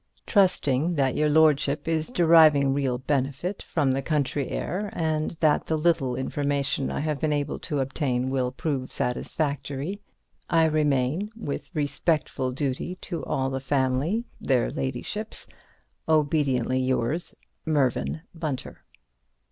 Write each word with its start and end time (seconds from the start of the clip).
Trusting 0.25 0.95
that 0.95 1.13
your 1.15 1.29
lordship 1.29 1.87
is 1.87 2.09
deriving 2.09 2.73
real 2.73 2.97
benefit 2.97 3.61
from 3.61 3.91
the 3.91 4.01
country 4.01 4.49
air, 4.49 4.89
and 4.93 5.37
that 5.41 5.67
the 5.67 5.77
little 5.77 6.15
information 6.15 6.91
I 6.91 7.01
have 7.01 7.19
been 7.19 7.31
able 7.31 7.59
to 7.59 7.81
obtain 7.81 8.31
will 8.31 8.51
prove 8.51 8.91
satisfactory, 8.91 10.01
I 10.49 10.65
remain, 10.65 11.29
With 11.35 11.69
respectful 11.75 12.51
duty 12.51 12.95
to 13.01 13.23
all 13.25 13.51
the 13.51 13.59
family, 13.59 14.25
their 14.39 14.71
ladyships, 14.71 15.45
Obediently 16.09 16.79
yours, 16.79 17.35
MERVYN 17.67 18.21
BUNTER. 18.33 18.83